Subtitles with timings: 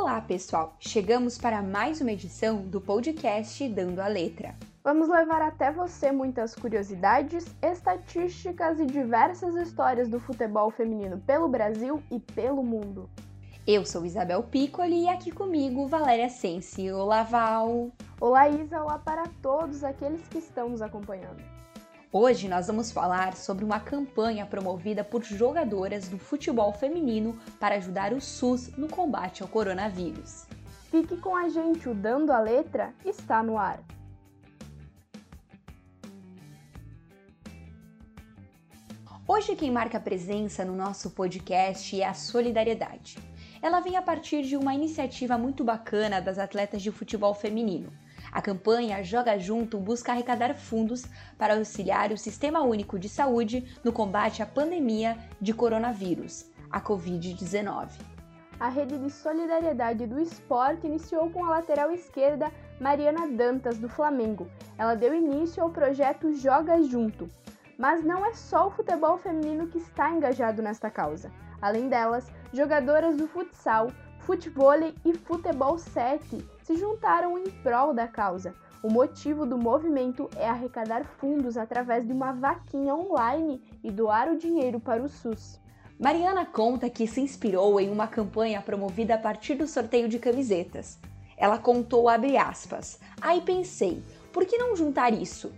[0.00, 0.74] Olá, pessoal!
[0.80, 4.54] Chegamos para mais uma edição do podcast Dando a Letra.
[4.82, 12.02] Vamos levar até você muitas curiosidades, estatísticas e diversas histórias do futebol feminino pelo Brasil
[12.10, 13.10] e pelo mundo.
[13.66, 16.90] Eu sou Isabel Piccoli e aqui comigo Valéria Sensi.
[16.90, 17.90] Olá, Val!
[18.18, 18.82] Olá, Isa!
[18.82, 21.42] Olá para todos aqueles que estão nos acompanhando.
[22.12, 28.12] Hoje nós vamos falar sobre uma campanha promovida por jogadoras do futebol feminino para ajudar
[28.12, 30.44] o SUS no combate ao coronavírus.
[30.90, 33.80] Fique com a gente, o Dando a Letra está no ar.
[39.24, 43.18] Hoje quem marca presença no nosso podcast é a solidariedade.
[43.62, 47.92] Ela vem a partir de uma iniciativa muito bacana das atletas de futebol feminino
[48.32, 51.04] a campanha Joga Junto busca arrecadar fundos
[51.36, 57.88] para auxiliar o Sistema Único de Saúde no combate à pandemia de coronavírus, a Covid-19.
[58.60, 64.48] A rede de solidariedade do esporte iniciou com a lateral esquerda Mariana Dantas, do Flamengo.
[64.78, 67.26] Ela deu início ao projeto Joga Junto.
[67.78, 71.32] Mas não é só o futebol feminino que está engajado nesta causa.
[71.60, 74.72] Além delas, jogadoras do futsal, futebol
[75.04, 78.54] e futebol 7 se juntaram em prol da causa.
[78.82, 84.38] O motivo do movimento é arrecadar fundos através de uma vaquinha online e doar o
[84.38, 85.60] dinheiro para o SUS.
[85.98, 90.98] Mariana conta que se inspirou em uma campanha promovida a partir do sorteio de camisetas.
[91.36, 94.02] Ela contou abre aspas: "Aí pensei,
[94.32, 95.52] por que não juntar isso?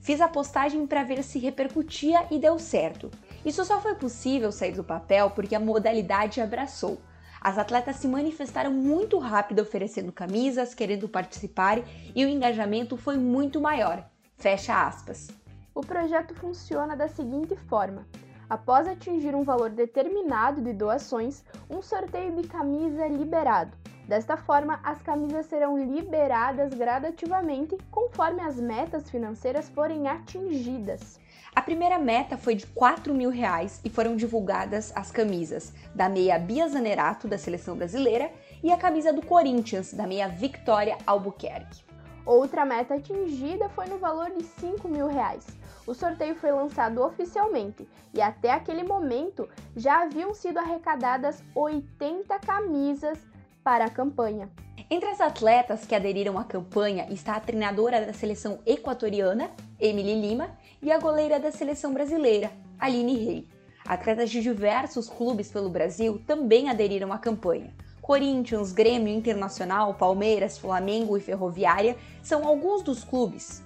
[0.00, 3.10] Fiz a postagem para ver se repercutia e deu certo.
[3.44, 6.98] Isso só foi possível sair do papel porque a modalidade abraçou.
[7.40, 11.78] As atletas se manifestaram muito rápido oferecendo camisas, querendo participar
[12.14, 14.04] e o engajamento foi muito maior.
[14.36, 15.28] Fecha aspas.
[15.74, 18.06] O projeto funciona da seguinte forma:
[18.48, 23.79] após atingir um valor determinado de doações, um sorteio de camisa é liberado.
[24.10, 31.20] Desta forma, as camisas serão liberadas gradativamente conforme as metas financeiras forem atingidas.
[31.54, 36.40] A primeira meta foi de 4 mil reais e foram divulgadas as camisas da meia
[36.40, 38.32] Bia Zanerato, da seleção brasileira,
[38.64, 41.84] e a camisa do Corinthians, da meia Victoria Albuquerque.
[42.26, 45.46] Outra meta atingida foi no valor de 5 mil reais.
[45.86, 53.30] O sorteio foi lançado oficialmente e até aquele momento já haviam sido arrecadadas 80 camisas
[53.62, 54.50] para a campanha.
[54.90, 60.50] Entre as atletas que aderiram à campanha está a treinadora da seleção equatoriana, Emily Lima,
[60.82, 63.48] e a goleira da seleção brasileira, Aline Rey.
[63.86, 67.74] Atletas de diversos clubes pelo Brasil também aderiram à campanha.
[68.00, 73.62] Corinthians, Grêmio Internacional, Palmeiras, Flamengo e Ferroviária são alguns dos clubes.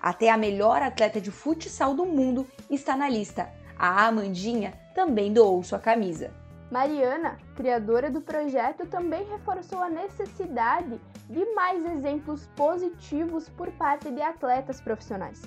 [0.00, 3.48] Até a melhor atleta de futsal do mundo está na lista.
[3.78, 6.30] A Amandinha também doou sua camisa.
[6.70, 11.00] Mariana, criadora do projeto, também reforçou a necessidade
[11.30, 15.42] de mais exemplos positivos por parte de atletas profissionais.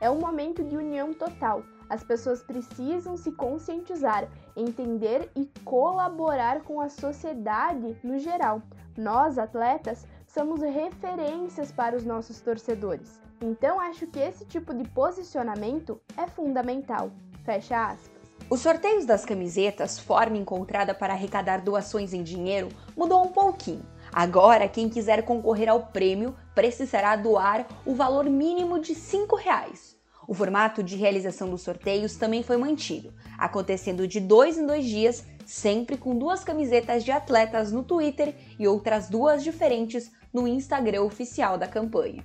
[0.00, 1.62] É um momento de união total.
[1.88, 8.62] As pessoas precisam se conscientizar, entender e colaborar com a sociedade no geral.
[8.96, 13.20] Nós, atletas, somos referências para os nossos torcedores.
[13.40, 17.10] Então, acho que esse tipo de posicionamento é fundamental.
[17.44, 18.13] Fecha aspas.
[18.50, 23.84] Os sorteios das camisetas, forma encontrada para arrecadar doações em dinheiro, mudou um pouquinho.
[24.12, 29.96] Agora, quem quiser concorrer ao prêmio precisará doar o valor mínimo de 5 reais.
[30.28, 35.24] O formato de realização dos sorteios também foi mantido, acontecendo de dois em dois dias,
[35.46, 41.56] sempre com duas camisetas de atletas no Twitter e outras duas diferentes no Instagram oficial
[41.56, 42.24] da campanha.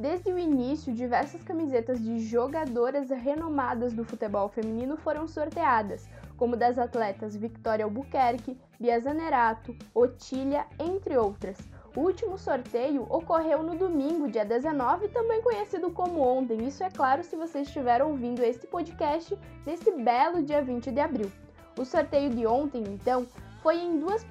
[0.00, 6.78] Desde o início, diversas camisetas de jogadoras renomadas do futebol feminino foram sorteadas, como das
[6.78, 11.58] atletas Victoria Albuquerque, Bia Zanerato, Otília, entre outras.
[11.94, 16.66] O último sorteio ocorreu no domingo, dia 19, também conhecido como ontem.
[16.66, 21.30] Isso é claro se você estiver ouvindo este podcast nesse belo dia 20 de abril.
[21.78, 23.26] O sorteio de ontem, então,
[23.62, 24.24] foi em duas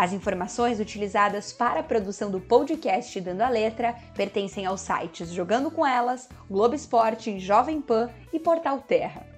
[0.00, 5.70] As informações utilizadas para a produção do podcast Dando a Letra pertencem aos sites Jogando
[5.70, 9.29] com Elas, Globo Esporte, Jovem Pan e Portal Terra.